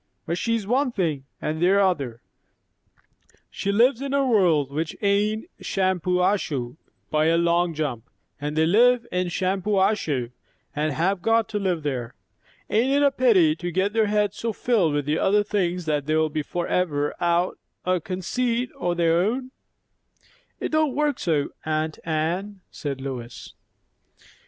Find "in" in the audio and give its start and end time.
4.01-4.13, 9.11-9.27